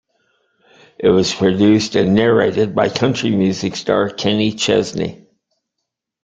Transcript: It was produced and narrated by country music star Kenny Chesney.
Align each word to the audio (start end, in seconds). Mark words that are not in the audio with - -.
It 0.97 1.09
was 1.09 1.31
produced 1.31 1.93
and 1.93 2.15
narrated 2.15 2.73
by 2.73 2.89
country 2.89 3.29
music 3.29 3.75
star 3.75 4.09
Kenny 4.09 4.51
Chesney. 4.53 5.27